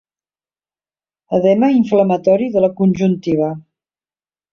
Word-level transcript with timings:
Edema 1.37 1.69
inflamatori 1.79 2.47
de 2.57 2.65
la 2.65 2.71
conjuntiva. 2.81 3.51